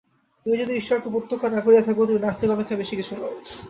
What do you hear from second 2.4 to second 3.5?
অপেক্ষা বেশী কিছু নও।